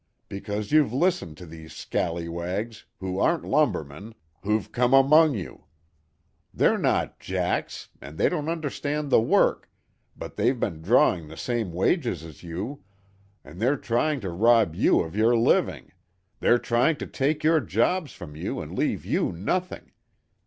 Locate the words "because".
0.29-0.71